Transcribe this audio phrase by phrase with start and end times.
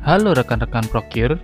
[0.00, 1.36] Halo rekan-rekan Procure,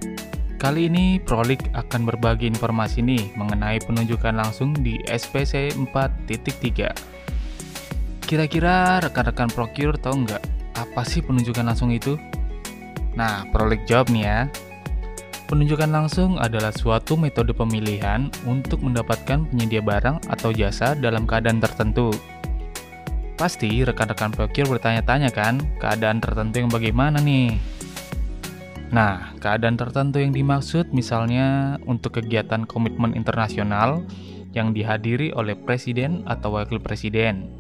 [0.57, 6.89] kali ini Prolik akan berbagi informasi nih mengenai penunjukan langsung di SPC 4.3.
[8.25, 10.41] Kira-kira rekan-rekan Procure tahu nggak
[10.73, 12.17] apa sih penunjukan langsung itu?
[13.13, 14.49] Nah, Prolik jawab nih ya.
[15.53, 22.09] Penunjukan langsung adalah suatu metode pemilihan untuk mendapatkan penyedia barang atau jasa dalam keadaan tertentu.
[23.37, 27.76] Pasti rekan-rekan Procure bertanya-tanya kan, keadaan tertentu yang bagaimana nih?
[28.95, 34.07] Nah, keadaan tertentu yang dimaksud misalnya untuk kegiatan komitmen internasional
[34.55, 37.51] yang dihadiri oleh presiden atau wakil presiden.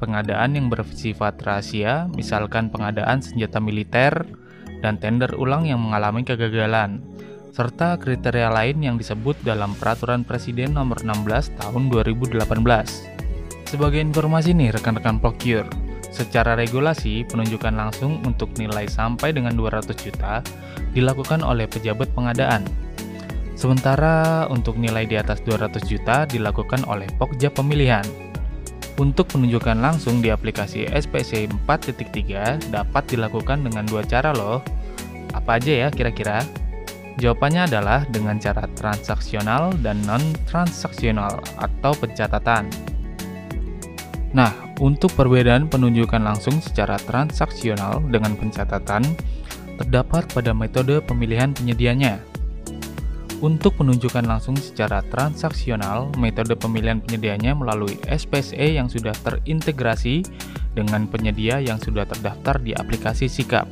[0.00, 4.12] Pengadaan yang bersifat rahasia, misalkan pengadaan senjata militer,
[4.84, 7.00] dan tender ulang yang mengalami kegagalan,
[7.56, 12.44] serta kriteria lain yang disebut dalam Peraturan Presiden Nomor 16 Tahun 2018.
[13.72, 15.85] Sebagai informasi nih rekan-rekan Procure,
[16.16, 20.40] secara regulasi penunjukan langsung untuk nilai sampai dengan 200 juta
[20.96, 22.64] dilakukan oleh pejabat pengadaan.
[23.56, 28.04] Sementara untuk nilai di atas 200 juta dilakukan oleh Pokja Pemilihan.
[28.96, 34.64] Untuk penunjukan langsung di aplikasi SPC 4.3 dapat dilakukan dengan dua cara loh.
[35.36, 36.40] Apa aja ya kira-kira?
[37.16, 42.68] Jawabannya adalah dengan cara transaksional dan non-transaksional atau pencatatan.
[44.36, 49.04] Nah, untuk perbedaan penunjukan langsung secara transaksional dengan pencatatan,
[49.80, 52.20] terdapat pada metode pemilihan penyedianya.
[53.44, 60.24] Untuk penunjukan langsung secara transaksional, metode pemilihan penyedianya melalui SPSE yang sudah terintegrasi
[60.72, 63.68] dengan penyedia yang sudah terdaftar di aplikasi Sikap.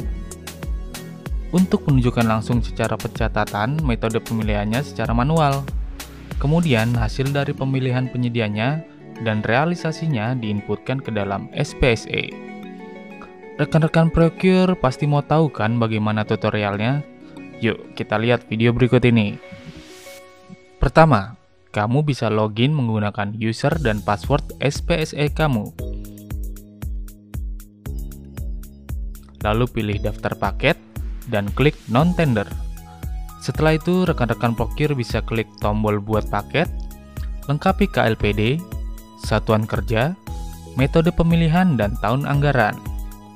[1.53, 5.65] Untuk penunjukan langsung secara pencatatan, metode pemilihannya secara manual.
[6.37, 8.85] Kemudian, hasil dari pemilihan penyedianya
[9.23, 12.35] dan realisasinya diinputkan ke dalam SPSE.
[13.55, 17.07] Rekan-rekan Procure pasti mau tahu kan bagaimana tutorialnya?
[17.63, 19.39] Yuk, kita lihat video berikut ini.
[20.83, 21.39] Pertama,
[21.71, 25.71] kamu bisa login menggunakan user dan password SPSE kamu.
[29.47, 30.75] Lalu pilih daftar paket
[31.31, 32.51] dan klik non-tender.
[33.39, 36.67] Setelah itu, rekan-rekan Procure bisa klik tombol buat paket,
[37.47, 38.59] lengkapi KLPD,
[39.25, 40.13] satuan kerja,
[40.77, 42.77] metode pemilihan, dan tahun anggaran.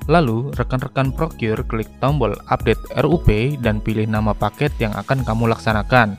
[0.09, 6.17] Lalu, rekan-rekan Procure klik tombol update RUP dan pilih nama paket yang akan kamu laksanakan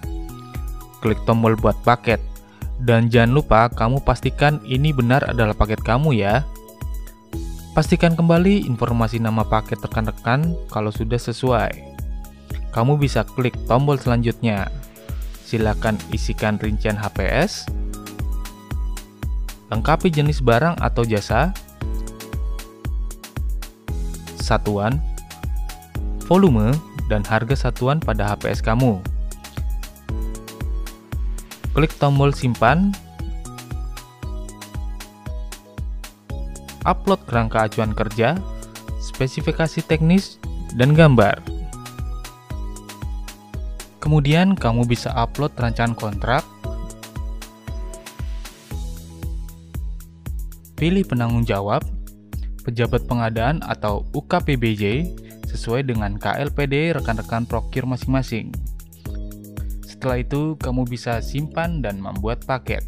[1.00, 2.20] klik tombol buat paket.
[2.80, 6.48] Dan jangan lupa kamu pastikan ini benar adalah paket kamu ya.
[7.76, 11.72] Pastikan kembali informasi nama paket rekan-rekan kalau sudah sesuai.
[12.72, 14.72] Kamu bisa klik tombol selanjutnya.
[15.44, 17.68] Silakan isikan rincian HPS,
[19.70, 21.54] lengkapi jenis barang atau jasa,
[24.38, 24.98] satuan,
[26.26, 26.74] volume,
[27.10, 28.98] dan harga satuan pada HPS kamu.
[31.78, 32.98] Klik tombol simpan,
[36.90, 38.38] upload kerangka acuan kerja,
[38.98, 40.42] spesifikasi teknis,
[40.78, 41.38] dan gambar.
[44.02, 46.42] Kemudian kamu bisa upload rancangan kontrak,
[50.80, 51.84] pilih penanggung jawab,
[52.64, 55.12] pejabat pengadaan atau UKPBJ
[55.52, 58.56] sesuai dengan KLPD rekan-rekan prokir masing-masing.
[59.84, 62.80] Setelah itu, kamu bisa simpan dan membuat paket.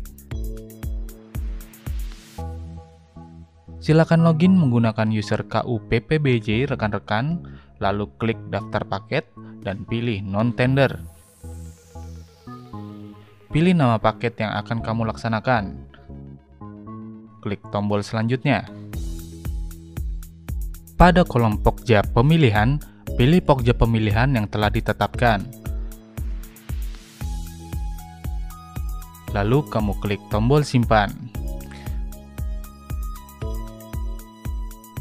[3.83, 7.43] Silakan login menggunakan user KUPPBJ rekan-rekan,
[7.83, 9.27] lalu klik daftar paket
[9.67, 11.03] dan pilih non-tender.
[13.51, 15.90] Pilih nama paket yang akan kamu laksanakan.
[17.41, 18.69] Klik tombol selanjutnya.
[20.95, 22.77] Pada kolom Pokja pemilihan,
[23.17, 25.61] pilih Pokja pemilihan yang telah ditetapkan.
[29.31, 31.11] lalu kamu klik tombol simpan.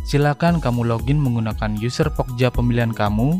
[0.07, 3.39] Silakan kamu login menggunakan user Pokja pemilihan kamu,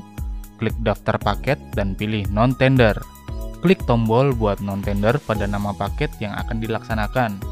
[0.63, 2.95] klik daftar paket dan pilih non-tender.
[3.59, 7.43] Klik tombol buat non-tender pada nama paket yang akan dilaksanakan.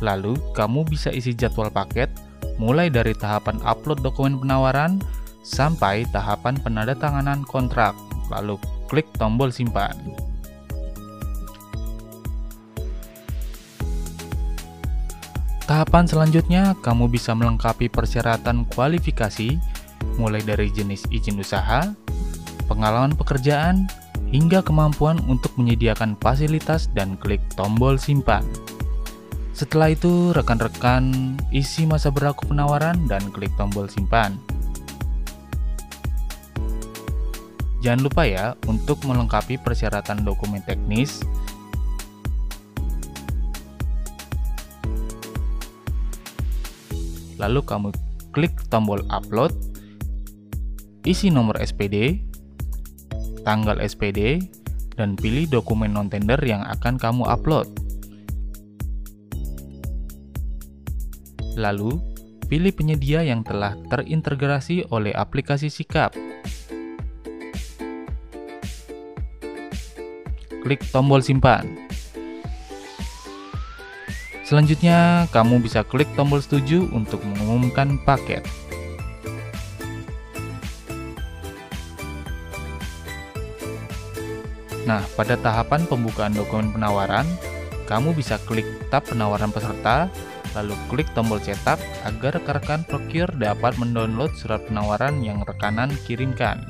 [0.00, 2.08] Lalu, kamu bisa isi jadwal paket
[2.60, 5.00] mulai dari tahapan upload dokumen penawaran
[5.44, 7.96] sampai tahapan penandatanganan kontrak.
[8.28, 9.96] Lalu, klik tombol simpan.
[15.70, 19.54] Tahapan selanjutnya, kamu bisa melengkapi persyaratan kualifikasi
[20.18, 21.94] mulai dari jenis izin usaha,
[22.66, 23.86] pengalaman pekerjaan,
[24.34, 28.42] hingga kemampuan untuk menyediakan fasilitas dan klik tombol simpan.
[29.60, 34.40] Setelah itu, rekan-rekan isi masa berlaku penawaran dan klik tombol simpan.
[37.84, 41.20] Jangan lupa ya untuk melengkapi persyaratan dokumen teknis
[47.40, 47.88] Lalu kamu
[48.36, 49.56] klik tombol upload
[51.08, 52.20] Isi nomor SPD
[53.48, 54.44] Tanggal SPD
[55.00, 57.89] dan pilih dokumen non-tender yang akan kamu upload
[61.60, 62.00] Lalu,
[62.48, 66.16] pilih penyedia yang telah terintegrasi oleh aplikasi Sikap.
[70.64, 71.68] Klik tombol simpan.
[74.40, 78.42] Selanjutnya, kamu bisa klik tombol setuju untuk mengumumkan paket.
[84.88, 87.28] Nah, pada tahapan pembukaan dokumen penawaran,
[87.86, 90.10] kamu bisa klik tab penawaran peserta
[90.54, 96.62] lalu klik tombol cetak agar rekan-rekan procure dapat mendownload surat penawaran yang rekanan kirimkan.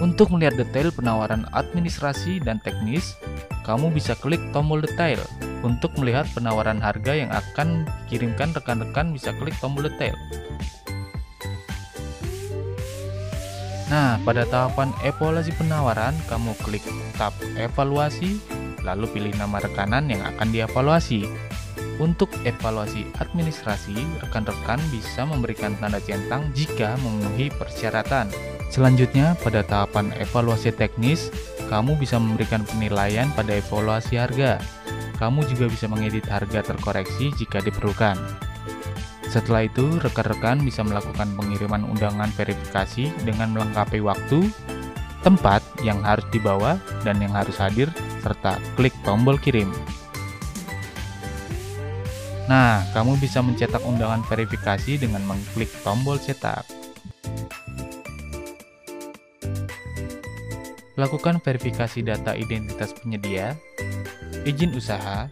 [0.00, 3.20] Untuk melihat detail penawaran administrasi dan teknis,
[3.68, 5.20] kamu bisa klik tombol detail.
[5.60, 10.16] Untuk melihat penawaran harga yang akan dikirimkan rekan-rekan bisa klik tombol detail.
[13.90, 16.86] Nah, pada tahapan evaluasi penawaran, kamu klik
[17.18, 18.38] tab evaluasi,
[18.86, 21.49] lalu pilih nama rekanan yang akan dievaluasi.
[22.00, 23.92] Untuk evaluasi administrasi,
[24.24, 28.32] rekan-rekan bisa memberikan tanda centang jika memenuhi persyaratan.
[28.72, 31.28] Selanjutnya, pada tahapan evaluasi teknis,
[31.68, 34.56] kamu bisa memberikan penilaian pada evaluasi harga.
[35.20, 38.16] Kamu juga bisa mengedit harga terkoreksi jika diperlukan.
[39.28, 44.48] Setelah itu, rekan-rekan bisa melakukan pengiriman undangan verifikasi dengan melengkapi waktu,
[45.20, 47.92] tempat yang harus dibawa, dan yang harus hadir,
[48.24, 49.68] serta klik tombol kirim.
[52.50, 56.66] Nah, kamu bisa mencetak undangan verifikasi dengan mengklik tombol cetak.
[60.98, 63.54] Lakukan verifikasi data identitas penyedia,
[64.42, 65.30] izin usaha,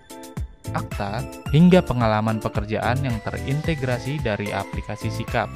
[0.71, 5.51] akta, hingga pengalaman pekerjaan yang terintegrasi dari aplikasi Sikap.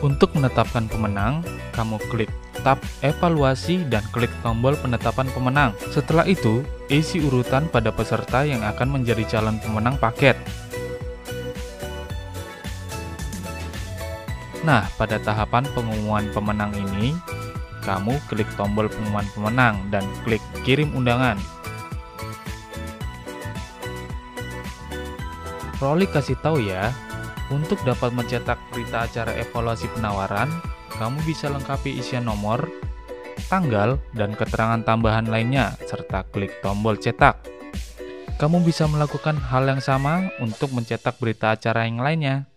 [0.00, 1.44] Untuk menetapkan pemenang,
[1.76, 5.72] kamu klik tab evaluasi dan klik tombol penetapan pemenang.
[5.92, 10.36] Setelah itu, isi urutan pada peserta yang akan menjadi calon pemenang paket.
[14.60, 17.16] Nah, pada tahapan pengumuman pemenang ini,
[17.80, 21.40] kamu klik tombol pengumuman pemenang dan klik kirim undangan.
[25.80, 26.92] Rolly kasih tahu ya,
[27.48, 30.52] untuk dapat mencetak berita acara evaluasi penawaran,
[30.98, 32.66] kamu bisa lengkapi isian nomor,
[33.46, 37.38] tanggal, dan keterangan tambahan lainnya, serta klik tombol cetak.
[38.42, 42.49] Kamu bisa melakukan hal yang sama untuk mencetak berita acara yang lainnya.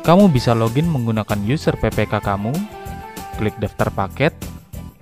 [0.00, 2.56] Kamu bisa login menggunakan user PPK kamu,
[3.36, 4.32] klik daftar paket,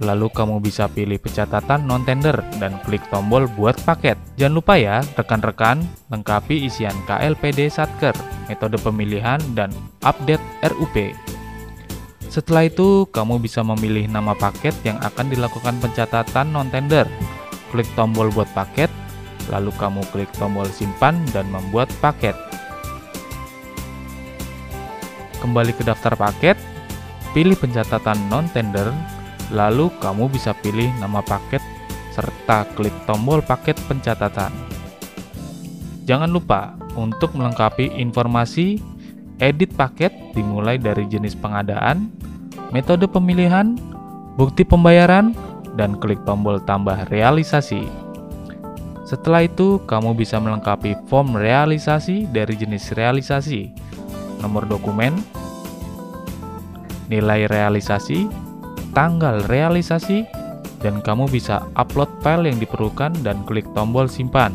[0.03, 4.19] lalu kamu bisa pilih pencatatan non-tender dan klik tombol buat paket.
[4.43, 8.11] Jangan lupa ya, rekan-rekan, lengkapi isian KLPD Satker,
[8.51, 9.71] metode pemilihan, dan
[10.03, 11.15] update RUP.
[12.27, 17.07] Setelah itu, kamu bisa memilih nama paket yang akan dilakukan pencatatan non-tender.
[17.71, 18.91] Klik tombol buat paket,
[19.47, 22.35] lalu kamu klik tombol simpan dan membuat paket.
[25.49, 26.61] Kembali ke daftar paket,
[27.33, 28.93] pilih pencatatan non-tender,
[29.49, 31.65] lalu kamu bisa pilih nama paket
[32.13, 34.53] serta klik tombol paket pencatatan.
[36.05, 38.77] Jangan lupa untuk melengkapi informasi
[39.41, 42.13] edit paket dimulai dari jenis pengadaan,
[42.69, 43.73] metode pemilihan,
[44.37, 45.33] bukti pembayaran,
[45.81, 47.89] dan klik tombol tambah realisasi.
[49.09, 53.73] Setelah itu, kamu bisa melengkapi form realisasi dari jenis realisasi,
[54.45, 55.38] nomor dokumen,
[57.09, 58.29] nilai realisasi,
[58.93, 60.29] tanggal realisasi,
[60.85, 64.55] dan kamu bisa upload file yang diperlukan dan klik tombol simpan.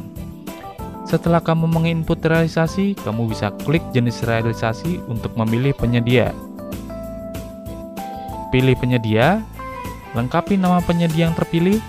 [1.04, 6.32] Setelah kamu menginput realisasi, kamu bisa klik jenis realisasi untuk memilih penyedia.
[8.56, 9.44] Pilih penyedia,
[10.16, 11.82] lengkapi nama penyedia yang terpilih,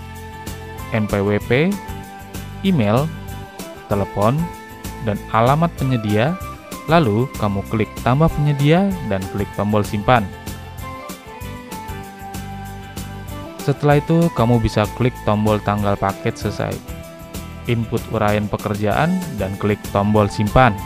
[0.91, 1.71] NPWP,
[2.67, 3.07] email,
[3.87, 4.35] telepon,
[5.07, 6.35] dan alamat penyedia
[6.85, 10.21] Lalu, kamu klik tambah penyedia dan klik tombol simpan.
[13.65, 16.77] Setelah itu, kamu bisa klik tombol tanggal paket selesai.
[17.65, 20.77] input uraian pekerjaan, dan klik tombol simpan.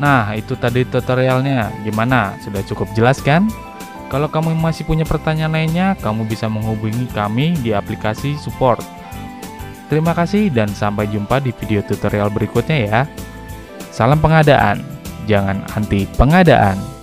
[0.00, 1.68] Nah, itu tadi tutorialnya.
[1.84, 2.40] Gimana?
[2.40, 3.44] Sudah cukup jelas kan?
[4.08, 8.80] Kalau kamu masih punya pertanyaan lainnya, kamu bisa menghubungi kami di aplikasi support.
[9.92, 13.00] Terima kasih dan sampai jumpa di video tutorial berikutnya ya.
[13.92, 14.80] Salam pengadaan,
[15.28, 16.95] jangan anti pengadaan.